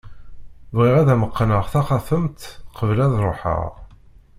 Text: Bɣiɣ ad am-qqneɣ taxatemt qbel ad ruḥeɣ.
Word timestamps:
Bɣiɣ 0.75 0.95
ad 0.97 1.09
am-qqneɣ 1.13 1.63
taxatemt 1.73 2.41
qbel 2.77 2.99
ad 3.05 3.13
ruḥeɣ. 3.23 3.63